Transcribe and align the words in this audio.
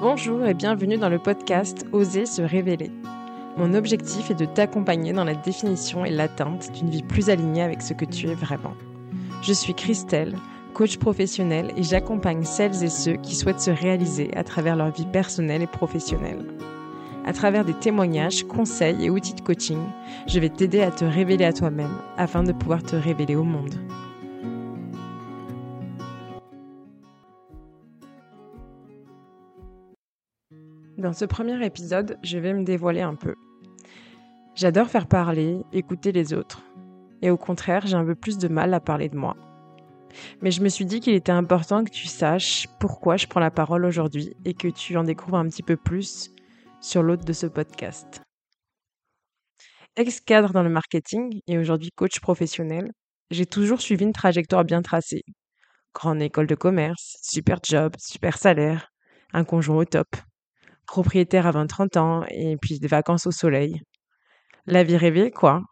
Bonjour 0.00 0.46
et 0.46 0.54
bienvenue 0.54 0.96
dans 0.96 1.08
le 1.08 1.18
podcast 1.18 1.84
Oser 1.90 2.24
se 2.24 2.40
révéler. 2.40 2.92
Mon 3.56 3.74
objectif 3.74 4.30
est 4.30 4.38
de 4.38 4.44
t'accompagner 4.44 5.12
dans 5.12 5.24
la 5.24 5.34
définition 5.34 6.04
et 6.04 6.10
l'atteinte 6.10 6.70
d'une 6.72 6.88
vie 6.88 7.02
plus 7.02 7.30
alignée 7.30 7.62
avec 7.62 7.82
ce 7.82 7.94
que 7.94 8.04
tu 8.04 8.28
es 8.28 8.34
vraiment. 8.34 8.74
Je 9.42 9.52
suis 9.52 9.74
Christelle, 9.74 10.36
coach 10.72 10.98
professionnel 10.98 11.72
et 11.76 11.82
j'accompagne 11.82 12.44
celles 12.44 12.84
et 12.84 12.88
ceux 12.88 13.16
qui 13.16 13.34
souhaitent 13.34 13.60
se 13.60 13.72
réaliser 13.72 14.30
à 14.36 14.44
travers 14.44 14.76
leur 14.76 14.92
vie 14.92 15.06
personnelle 15.06 15.62
et 15.62 15.66
professionnelle. 15.66 16.46
À 17.26 17.32
travers 17.32 17.64
des 17.64 17.74
témoignages, 17.74 18.44
conseils 18.44 19.04
et 19.04 19.10
outils 19.10 19.34
de 19.34 19.40
coaching, 19.40 19.80
je 20.28 20.38
vais 20.38 20.48
t'aider 20.48 20.80
à 20.80 20.92
te 20.92 21.04
révéler 21.04 21.44
à 21.44 21.52
toi-même 21.52 21.98
afin 22.16 22.44
de 22.44 22.52
pouvoir 22.52 22.84
te 22.84 22.94
révéler 22.94 23.34
au 23.34 23.42
monde. 23.42 23.74
Dans 30.98 31.12
ce 31.12 31.24
premier 31.24 31.64
épisode, 31.64 32.18
je 32.24 32.38
vais 32.38 32.52
me 32.52 32.64
dévoiler 32.64 33.02
un 33.02 33.14
peu. 33.14 33.36
J'adore 34.56 34.88
faire 34.88 35.06
parler, 35.06 35.62
écouter 35.72 36.10
les 36.10 36.34
autres. 36.34 36.64
Et 37.22 37.30
au 37.30 37.36
contraire, 37.36 37.86
j'ai 37.86 37.94
un 37.94 38.04
peu 38.04 38.16
plus 38.16 38.36
de 38.36 38.48
mal 38.48 38.74
à 38.74 38.80
parler 38.80 39.08
de 39.08 39.16
moi. 39.16 39.36
Mais 40.42 40.50
je 40.50 40.60
me 40.60 40.68
suis 40.68 40.86
dit 40.86 40.98
qu'il 40.98 41.14
était 41.14 41.30
important 41.30 41.84
que 41.84 41.90
tu 41.92 42.08
saches 42.08 42.66
pourquoi 42.80 43.16
je 43.16 43.28
prends 43.28 43.38
la 43.38 43.52
parole 43.52 43.84
aujourd'hui 43.84 44.34
et 44.44 44.54
que 44.54 44.66
tu 44.66 44.96
en 44.96 45.04
découvres 45.04 45.36
un 45.36 45.46
petit 45.46 45.62
peu 45.62 45.76
plus 45.76 46.32
sur 46.80 47.04
l'autre 47.04 47.24
de 47.24 47.32
ce 47.32 47.46
podcast. 47.46 48.22
Ex-cadre 49.94 50.52
dans 50.52 50.64
le 50.64 50.68
marketing 50.68 51.40
et 51.46 51.58
aujourd'hui 51.58 51.90
coach 51.94 52.18
professionnel, 52.18 52.90
j'ai 53.30 53.46
toujours 53.46 53.80
suivi 53.80 54.04
une 54.04 54.12
trajectoire 54.12 54.64
bien 54.64 54.82
tracée. 54.82 55.22
Grande 55.94 56.22
école 56.22 56.48
de 56.48 56.56
commerce, 56.56 57.18
super 57.22 57.60
job, 57.62 57.94
super 57.98 58.36
salaire, 58.36 58.90
un 59.32 59.44
conjoint 59.44 59.76
au 59.76 59.84
top 59.84 60.08
propriétaire 60.88 61.46
à 61.46 61.52
20-30 61.52 61.98
ans 61.98 62.24
et 62.30 62.56
puis 62.56 62.80
des 62.80 62.88
vacances 62.88 63.26
au 63.26 63.30
soleil. 63.30 63.80
La 64.66 64.82
vie 64.82 64.96
rêvée, 64.96 65.30
quoi. 65.30 65.62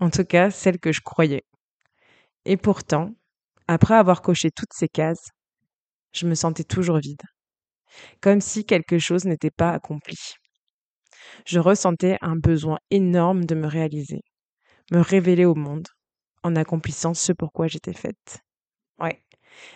En 0.00 0.10
tout 0.10 0.24
cas, 0.24 0.50
celle 0.50 0.80
que 0.80 0.92
je 0.92 1.00
croyais. 1.02 1.44
Et 2.44 2.56
pourtant, 2.56 3.10
après 3.68 3.94
avoir 3.94 4.22
coché 4.22 4.50
toutes 4.50 4.72
ces 4.72 4.88
cases, 4.88 5.28
je 6.12 6.26
me 6.26 6.34
sentais 6.34 6.64
toujours 6.64 6.98
vide. 6.98 7.22
Comme 8.20 8.40
si 8.40 8.64
quelque 8.64 8.98
chose 8.98 9.26
n'était 9.26 9.50
pas 9.50 9.70
accompli. 9.70 10.16
Je 11.46 11.60
ressentais 11.60 12.16
un 12.20 12.36
besoin 12.36 12.78
énorme 12.90 13.44
de 13.44 13.54
me 13.54 13.66
réaliser, 13.66 14.22
me 14.90 15.00
révéler 15.00 15.44
au 15.44 15.54
monde, 15.54 15.86
en 16.42 16.56
accomplissant 16.56 17.14
ce 17.14 17.32
pourquoi 17.32 17.68
j'étais 17.68 17.92
faite. 17.92 18.40
Ouais. 18.98 19.22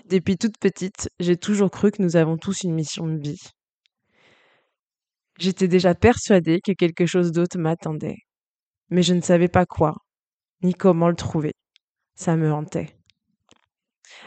Depuis 0.07 0.39
toute 0.39 0.59
petite, 0.59 1.11
j'ai 1.21 1.37
toujours 1.37 1.71
cru 1.71 1.91
que 1.91 2.03
nous 2.03 2.17
avons 2.17 2.39
tous 2.39 2.63
une 2.63 2.75
mission 2.75 3.07
de 3.07 3.19
vie, 3.19 3.51
J'étais 5.39 5.69
déjà 5.69 5.95
persuadée 5.95 6.61
que 6.65 6.73
quelque 6.73 7.07
chose 7.07 7.33
d'autre 7.33 7.59
m'attendait. 7.59 8.19
Mais 8.91 9.03
je 9.03 9.15
ne 9.15 9.21
savais 9.21 9.49
pas 9.49 9.67
quoi, 9.67 9.95
ni 10.63 10.73
comment 10.73 11.09
le 11.09 11.17
trouver. 11.17 11.53
Ça 12.15 12.37
me 12.37 12.53
hantait. 12.53 12.97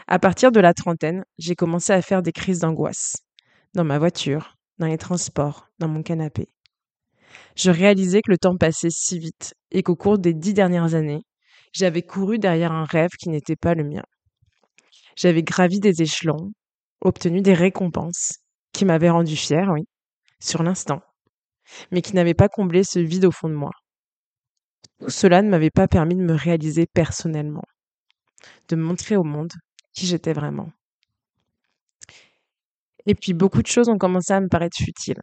À 0.06 0.18
partir 0.18 0.52
de 0.52 0.60
la 0.60 0.74
trentaine, 0.74 1.24
j'ai 1.38 1.54
commencé 1.54 1.92
à 1.92 2.02
faire 2.02 2.22
des 2.22 2.32
crises 2.32 2.60
d'angoisse. 2.60 3.16
Dans 3.74 3.84
ma 3.84 3.98
voiture, 3.98 4.56
dans 4.78 4.86
les 4.86 4.98
transports, 4.98 5.68
dans 5.78 5.88
mon 5.88 6.02
canapé. 6.02 6.48
Je 7.56 7.70
réalisais 7.70 8.20
que 8.22 8.30
le 8.30 8.38
temps 8.38 8.56
passait 8.56 8.90
si 8.90 9.18
vite 9.18 9.54
et 9.70 9.82
qu'au 9.82 9.96
cours 9.96 10.18
des 10.18 10.34
dix 10.34 10.54
dernières 10.54 10.94
années, 10.94 11.22
j'avais 11.72 12.02
couru 12.02 12.38
derrière 12.38 12.72
un 12.72 12.84
rêve 12.84 13.10
qui 13.18 13.28
n'était 13.28 13.56
pas 13.56 13.74
le 13.74 13.84
mien. 13.84 14.02
J'avais 15.16 15.42
gravi 15.42 15.80
des 15.80 16.02
échelons, 16.02 16.52
obtenu 17.00 17.42
des 17.42 17.54
récompenses, 17.54 18.38
qui 18.72 18.84
m'avaient 18.84 19.10
rendu 19.10 19.36
fière, 19.36 19.70
oui, 19.72 19.84
sur 20.40 20.62
l'instant, 20.62 21.02
mais 21.90 22.02
qui 22.02 22.14
n'avait 22.14 22.34
pas 22.34 22.48
comblé 22.48 22.84
ce 22.84 22.98
vide 22.98 23.26
au 23.26 23.30
fond 23.30 23.48
de 23.48 23.54
moi. 23.54 23.70
Cela 25.08 25.42
ne 25.42 25.48
m'avait 25.48 25.70
pas 25.70 25.88
permis 25.88 26.14
de 26.14 26.22
me 26.22 26.34
réaliser 26.34 26.86
personnellement, 26.86 27.64
de 28.68 28.76
montrer 28.76 29.16
au 29.16 29.24
monde 29.24 29.52
qui 29.92 30.06
j'étais 30.06 30.32
vraiment. 30.32 30.70
Et 33.06 33.14
puis 33.14 33.32
beaucoup 33.32 33.62
de 33.62 33.66
choses 33.66 33.88
ont 33.88 33.98
commencé 33.98 34.32
à 34.32 34.40
me 34.40 34.48
paraître 34.48 34.76
futiles. 34.76 35.22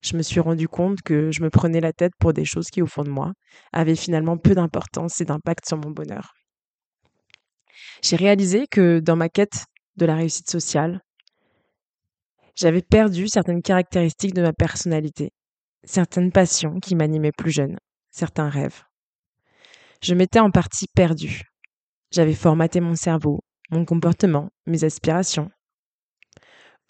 Je 0.00 0.16
me 0.16 0.22
suis 0.22 0.38
rendu 0.38 0.68
compte 0.68 1.02
que 1.02 1.32
je 1.32 1.42
me 1.42 1.50
prenais 1.50 1.80
la 1.80 1.92
tête 1.92 2.12
pour 2.20 2.32
des 2.32 2.44
choses 2.44 2.68
qui, 2.68 2.82
au 2.82 2.86
fond 2.86 3.02
de 3.02 3.10
moi, 3.10 3.32
avaient 3.72 3.96
finalement 3.96 4.38
peu 4.38 4.54
d'importance 4.54 5.20
et 5.20 5.24
d'impact 5.24 5.66
sur 5.66 5.76
mon 5.76 5.90
bonheur. 5.90 6.34
J'ai 8.02 8.16
réalisé 8.16 8.66
que 8.70 9.00
dans 9.00 9.16
ma 9.16 9.28
quête 9.28 9.64
de 9.96 10.06
la 10.06 10.14
réussite 10.14 10.48
sociale, 10.48 11.00
j'avais 12.58 12.82
perdu 12.82 13.28
certaines 13.28 13.62
caractéristiques 13.62 14.34
de 14.34 14.42
ma 14.42 14.52
personnalité, 14.52 15.30
certaines 15.84 16.32
passions 16.32 16.80
qui 16.80 16.96
m'animaient 16.96 17.32
plus 17.32 17.52
jeune, 17.52 17.78
certains 18.10 18.48
rêves. 18.48 18.82
Je 20.02 20.14
m'étais 20.14 20.40
en 20.40 20.50
partie 20.50 20.86
perdue. 20.92 21.42
J'avais 22.10 22.34
formaté 22.34 22.80
mon 22.80 22.96
cerveau, 22.96 23.40
mon 23.70 23.84
comportement, 23.84 24.48
mes 24.66 24.82
aspirations. 24.82 25.50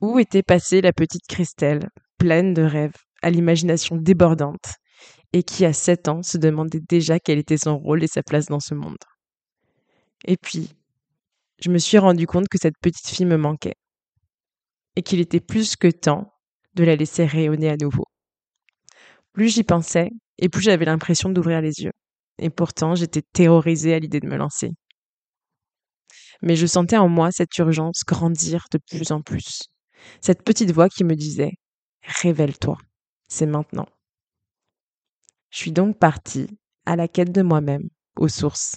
Où 0.01 0.19
était 0.19 0.43
passée 0.43 0.81
la 0.81 0.95
petite 0.95 1.27
Christelle, 1.29 1.91
pleine 2.19 2.55
de 2.55 2.63
rêves, 2.63 2.97
à 3.21 3.29
l'imagination 3.29 3.97
débordante, 3.97 4.75
et 5.35 5.43
qui 5.43 5.67
à 5.67 5.75
sept 5.75 6.09
ans 6.09 6.23
se 6.23 6.39
demandait 6.39 6.81
déjà 6.81 7.19
quel 7.19 7.39
était 7.39 7.59
son 7.59 7.77
rôle 7.77 8.03
et 8.03 8.09
sa 8.09 8.23
place 8.23 8.47
dans 8.47 8.61
ce 8.61 8.75
monde? 8.75 8.97
Et 10.25 10.39
puis, 10.39 10.71
je 11.61 11.69
me 11.69 11.79
suis 11.79 11.99
rendu 11.99 12.27
compte 12.27 12.49
que 12.49 12.59
cette 12.59 12.79
petite 12.81 13.09
fille 13.09 13.27
me 13.27 13.37
manquait 13.37 13.75
et 14.99 15.03
qu'il 15.03 15.21
était 15.21 15.39
plus 15.39 15.77
que 15.77 15.87
temps 15.87 16.35
de 16.75 16.83
la 16.83 16.97
laisser 16.97 17.25
rayonner 17.25 17.71
à 17.71 17.77
nouveau. 17.77 18.03
Plus 19.33 19.49
j'y 19.49 19.63
pensais, 19.63 20.11
et 20.39 20.49
plus 20.49 20.61
j'avais 20.61 20.87
l'impression 20.87 21.29
d'ouvrir 21.29 21.61
les 21.61 21.83
yeux. 21.85 21.93
Et 22.39 22.51
pourtant, 22.51 22.97
j'étais 22.97 23.23
terrorisée 23.23 23.95
à 23.95 24.01
l'idée 24.01 24.19
de 24.19 24.27
me 24.27 24.35
lancer. 24.35 24.73
Mais 26.43 26.57
je 26.57 26.67
sentais 26.67 26.97
en 26.97 27.09
moi 27.09 27.31
cette 27.31 27.57
urgence 27.59 28.03
grandir 28.05 28.65
de 28.73 28.81
plus 28.91 29.13
en 29.13 29.23
plus. 29.23 29.69
Cette 30.21 30.43
petite 30.43 30.73
voix 30.73 30.89
qui 30.89 31.05
me 31.05 31.15
disait 31.15 31.53
Révèle-toi, 32.03 32.77
c'est 33.29 33.47
maintenant. 33.47 33.87
Je 35.51 35.59
suis 35.59 35.73
donc 35.73 35.97
partie 36.01 36.49
à 36.87 36.97
la 36.97 37.07
quête 37.07 37.31
de 37.31 37.43
moi-même, 37.43 37.89
aux 38.17 38.27
sources. 38.27 38.75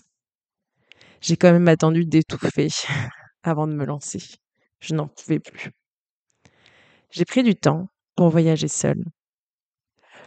J'ai 1.19 1.35
quand 1.35 1.51
même 1.51 1.67
attendu 1.67 2.05
d'étouffer 2.05 2.67
avant 3.41 3.65
de 3.65 3.73
me 3.73 3.85
lancer. 3.85 4.21
Je 4.81 4.93
n'en 4.93 5.07
pouvais 5.07 5.39
plus. 5.39 5.71
J'ai 7.11 7.25
pris 7.25 7.43
du 7.43 7.55
temps 7.55 7.87
pour 8.15 8.29
voyager 8.29 8.69
seule. 8.69 9.03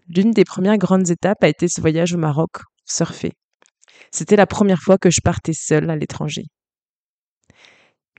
L'une 0.09 0.33
des 0.33 0.45
premières 0.45 0.77
grandes 0.77 1.09
étapes 1.09 1.43
a 1.43 1.49
été 1.49 1.67
ce 1.67 1.81
voyage 1.81 2.13
au 2.13 2.19
Maroc, 2.19 2.51
surfer. 2.85 3.33
C'était 4.11 4.37
la 4.37 4.47
première 4.47 4.81
fois 4.81 4.99
que 4.99 5.11
je 5.11 5.21
partais 5.25 5.55
seule 5.55 5.89
à 5.89 5.97
l'étranger. 5.97 6.45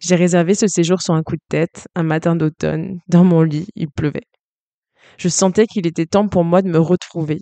J'ai 0.02 0.16
réservé 0.16 0.56
ce 0.56 0.66
séjour 0.68 1.02
sur 1.02 1.14
un 1.14 1.22
coup 1.22 1.36
de 1.36 1.46
tête, 1.48 1.88
un 1.96 2.04
matin 2.04 2.36
d'automne, 2.36 3.00
dans 3.08 3.24
mon 3.24 3.44
lit, 3.44 3.68
il 3.76 3.90
pleuvait. 3.90 4.26
Je 5.18 5.30
sentais 5.30 5.68
qu'il 5.68 5.86
était 5.86 6.08
temps 6.08 6.28
pour 6.28 6.44
moi 6.44 6.64
de 6.64 6.70
me 6.70 6.80
retrouver, 6.80 7.42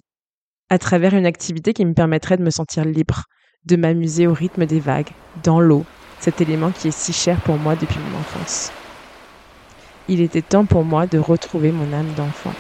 à 0.69 0.77
travers 0.77 1.13
une 1.13 1.25
activité 1.25 1.71
qui 1.73 1.85
me 1.85 1.93
permettrait 1.93 2.37
de 2.37 2.43
me 2.43 2.51
sentir 2.51 2.83
libre, 2.83 3.23
de 3.65 3.77
m'amuser 3.77 4.27
au 4.27 4.33
rythme 4.33 4.65
des 4.65 4.81
vagues, 4.81 5.11
dans 5.41 5.61
l'eau, 5.61 5.85
cet 6.19 6.41
élément 6.41 6.71
qui 6.71 6.89
est 6.89 6.97
si 6.97 7.13
cher 7.13 7.41
pour 7.41 7.57
moi 7.57 7.75
depuis 7.77 7.99
mon 7.99 8.19
enfance 8.19 8.71
il 10.07 10.21
était 10.21 10.41
temps 10.41 10.65
pour 10.65 10.83
moi 10.83 11.07
de 11.07 11.17
retrouver 11.17 11.71
mon 11.71 11.93
âme 11.93 12.13
d'enfant. 12.13 12.55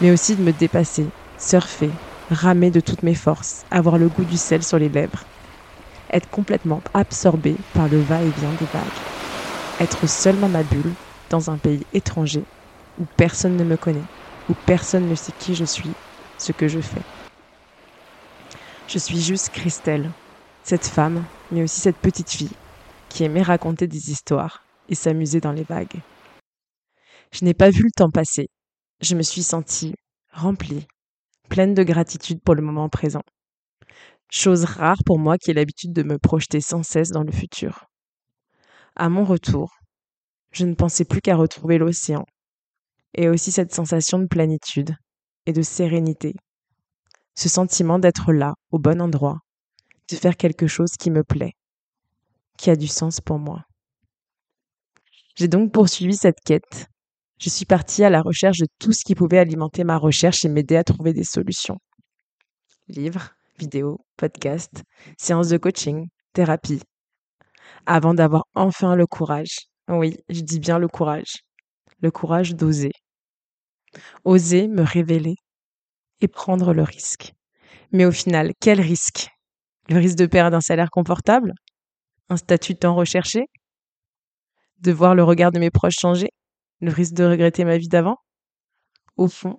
Mais 0.00 0.10
aussi 0.10 0.36
de 0.36 0.42
me 0.42 0.52
dépasser, 0.52 1.12
surfer, 1.36 2.00
ramer 2.28 2.70
de 2.70 2.80
toutes 2.80 3.02
mes 3.02 3.14
forces, 3.14 3.64
avoir 3.70 3.98
le 3.98 4.08
goût 4.08 4.24
du 4.24 4.36
sel 4.36 4.62
sur 4.62 4.78
les 4.78 4.88
lèvres. 4.88 5.24
Être 6.12 6.28
complètement 6.30 6.82
absorbé 6.94 7.58
par 7.72 7.88
le 7.88 8.00
va-et-vient 8.00 8.54
des 8.54 8.66
vagues. 8.66 9.04
Être 9.78 10.06
seul 10.06 10.38
dans 10.38 10.48
ma 10.48 10.64
bulle, 10.64 10.96
dans 11.30 11.50
un 11.50 11.58
pays 11.58 11.86
étranger, 11.92 12.48
où 12.96 13.06
personne 13.16 13.56
ne 13.56 13.64
me 13.64 13.76
connaît, 13.76 14.08
où 14.48 14.54
personne 14.54 15.06
ne 15.06 15.14
sait 15.14 15.32
qui 15.32 15.54
je 15.54 15.64
suis, 15.64 15.96
ce 16.36 16.52
que 16.52 16.66
je 16.68 16.80
fais. 16.80 17.04
Je 18.86 18.98
suis 18.98 19.20
juste 19.20 19.50
Christelle, 19.50 20.14
cette 20.62 20.86
femme, 20.86 21.28
mais 21.50 21.62
aussi 21.62 21.80
cette 21.80 22.00
petite 22.00 22.30
fille, 22.30 22.56
qui 23.08 23.24
aimait 23.24 23.42
raconter 23.42 23.86
des 23.86 24.10
histoires, 24.10 24.67
et 24.88 24.94
s'amuser 24.94 25.40
dans 25.40 25.52
les 25.52 25.64
vagues. 25.64 26.00
Je 27.32 27.44
n'ai 27.44 27.54
pas 27.54 27.70
vu 27.70 27.82
le 27.82 27.90
temps 27.96 28.10
passer. 28.10 28.48
Je 29.00 29.14
me 29.14 29.22
suis 29.22 29.42
sentie 29.42 29.94
remplie, 30.32 30.86
pleine 31.48 31.74
de 31.74 31.82
gratitude 31.82 32.40
pour 32.42 32.54
le 32.54 32.62
moment 32.62 32.88
présent. 32.88 33.22
Chose 34.30 34.64
rare 34.64 34.98
pour 35.06 35.18
moi 35.18 35.38
qui 35.38 35.50
ai 35.50 35.54
l'habitude 35.54 35.92
de 35.92 36.02
me 36.02 36.18
projeter 36.18 36.60
sans 36.60 36.82
cesse 36.82 37.10
dans 37.10 37.22
le 37.22 37.32
futur. 37.32 37.86
À 38.96 39.08
mon 39.08 39.24
retour, 39.24 39.70
je 40.52 40.64
ne 40.64 40.74
pensais 40.74 41.04
plus 41.04 41.20
qu'à 41.20 41.36
retrouver 41.36 41.78
l'océan, 41.78 42.24
et 43.14 43.28
aussi 43.28 43.52
cette 43.52 43.74
sensation 43.74 44.18
de 44.18 44.26
plénitude 44.26 44.94
et 45.46 45.52
de 45.52 45.62
sérénité, 45.62 46.34
ce 47.34 47.48
sentiment 47.48 47.98
d'être 47.98 48.32
là, 48.32 48.54
au 48.70 48.78
bon 48.78 49.00
endroit, 49.00 49.38
de 50.10 50.16
faire 50.16 50.36
quelque 50.36 50.66
chose 50.66 50.92
qui 50.98 51.10
me 51.10 51.22
plaît, 51.22 51.52
qui 52.58 52.70
a 52.70 52.76
du 52.76 52.88
sens 52.88 53.20
pour 53.20 53.38
moi. 53.38 53.67
J'ai 55.38 55.46
donc 55.46 55.70
poursuivi 55.70 56.16
cette 56.16 56.40
quête. 56.44 56.88
Je 57.40 57.48
suis 57.48 57.64
partie 57.64 58.02
à 58.02 58.10
la 58.10 58.22
recherche 58.22 58.58
de 58.58 58.66
tout 58.80 58.92
ce 58.92 59.04
qui 59.04 59.14
pouvait 59.14 59.38
alimenter 59.38 59.84
ma 59.84 59.96
recherche 59.96 60.44
et 60.44 60.48
m'aider 60.48 60.74
à 60.74 60.82
trouver 60.82 61.12
des 61.12 61.22
solutions. 61.22 61.78
Livres, 62.88 63.30
vidéos, 63.56 64.00
podcasts, 64.16 64.82
séances 65.16 65.50
de 65.50 65.56
coaching, 65.56 66.08
thérapie. 66.32 66.82
Avant 67.86 68.14
d'avoir 68.14 68.46
enfin 68.56 68.96
le 68.96 69.06
courage, 69.06 69.58
oui, 69.86 70.16
je 70.28 70.40
dis 70.40 70.58
bien 70.58 70.80
le 70.80 70.88
courage, 70.88 71.36
le 72.00 72.10
courage 72.10 72.56
d'oser. 72.56 72.90
Oser 74.24 74.66
me 74.66 74.82
révéler 74.82 75.36
et 76.20 76.26
prendre 76.26 76.74
le 76.74 76.82
risque. 76.82 77.32
Mais 77.92 78.06
au 78.06 78.10
final, 78.10 78.50
quel 78.60 78.80
risque? 78.80 79.28
Le 79.88 79.98
risque 79.98 80.18
de 80.18 80.26
perdre 80.26 80.56
un 80.56 80.60
salaire 80.60 80.90
confortable? 80.90 81.52
Un 82.28 82.36
statut 82.36 82.74
temps 82.74 82.96
recherché? 82.96 83.44
De 84.80 84.92
voir 84.92 85.14
le 85.14 85.24
regard 85.24 85.52
de 85.52 85.58
mes 85.58 85.70
proches 85.70 85.98
changer 86.00 86.30
Le 86.80 86.92
risque 86.92 87.14
de 87.14 87.24
regretter 87.24 87.64
ma 87.64 87.78
vie 87.78 87.88
d'avant 87.88 88.18
Au 89.16 89.28
fond, 89.28 89.58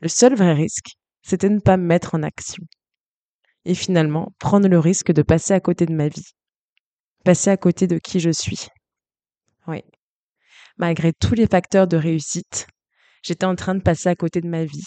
le 0.00 0.08
seul 0.08 0.34
vrai 0.34 0.52
risque, 0.52 0.96
c'était 1.22 1.48
ne 1.48 1.60
pas 1.60 1.76
me 1.76 1.86
mettre 1.86 2.14
en 2.14 2.22
action. 2.22 2.62
Et 3.64 3.74
finalement, 3.74 4.32
prendre 4.38 4.68
le 4.68 4.78
risque 4.78 5.12
de 5.12 5.22
passer 5.22 5.54
à 5.54 5.60
côté 5.60 5.86
de 5.86 5.94
ma 5.94 6.08
vie. 6.08 6.34
Passer 7.24 7.50
à 7.50 7.56
côté 7.56 7.86
de 7.86 7.98
qui 7.98 8.20
je 8.20 8.30
suis. 8.30 8.68
Oui. 9.66 9.82
Malgré 10.76 11.12
tous 11.12 11.34
les 11.34 11.46
facteurs 11.46 11.86
de 11.86 11.96
réussite, 11.96 12.66
j'étais 13.22 13.46
en 13.46 13.54
train 13.54 13.74
de 13.74 13.82
passer 13.82 14.08
à 14.08 14.14
côté 14.14 14.40
de 14.40 14.48
ma 14.48 14.64
vie. 14.64 14.84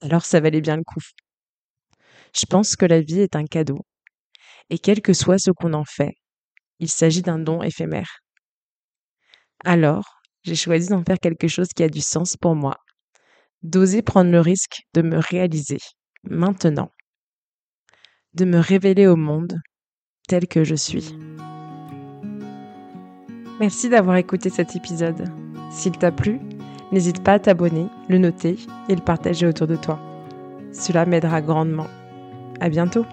Alors 0.00 0.24
ça 0.24 0.40
valait 0.40 0.60
bien 0.60 0.76
le 0.76 0.84
coup. 0.84 1.00
Je 2.34 2.46
pense 2.46 2.76
que 2.76 2.86
la 2.86 3.00
vie 3.00 3.20
est 3.20 3.34
un 3.34 3.44
cadeau. 3.44 3.78
Et 4.70 4.78
quel 4.78 5.00
que 5.00 5.12
soit 5.12 5.38
ce 5.38 5.50
qu'on 5.50 5.72
en 5.72 5.84
fait, 5.84 6.14
il 6.78 6.88
s'agit 6.88 7.22
d'un 7.22 7.38
don 7.38 7.62
éphémère. 7.62 8.20
Alors, 9.64 10.20
j'ai 10.44 10.54
choisi 10.54 10.88
d'en 10.88 11.02
faire 11.04 11.18
quelque 11.20 11.48
chose 11.48 11.68
qui 11.74 11.82
a 11.82 11.88
du 11.88 12.00
sens 12.00 12.36
pour 12.36 12.54
moi, 12.54 12.76
d'oser 13.62 14.02
prendre 14.02 14.30
le 14.30 14.40
risque 14.40 14.82
de 14.94 15.02
me 15.02 15.18
réaliser, 15.18 15.78
maintenant, 16.24 16.90
de 18.34 18.44
me 18.44 18.58
révéler 18.58 19.06
au 19.06 19.16
monde 19.16 19.58
tel 20.28 20.46
que 20.46 20.64
je 20.64 20.74
suis. 20.74 21.16
Merci 23.58 23.88
d'avoir 23.88 24.16
écouté 24.16 24.50
cet 24.50 24.76
épisode. 24.76 25.24
S'il 25.70 25.96
t'a 25.96 26.12
plu, 26.12 26.38
n'hésite 26.92 27.22
pas 27.24 27.34
à 27.34 27.38
t'abonner, 27.38 27.86
le 28.08 28.18
noter 28.18 28.58
et 28.88 28.94
le 28.94 29.02
partager 29.02 29.46
autour 29.46 29.66
de 29.66 29.76
toi. 29.76 29.98
Cela 30.72 31.06
m'aidera 31.06 31.40
grandement. 31.40 31.86
À 32.60 32.68
bientôt! 32.68 33.06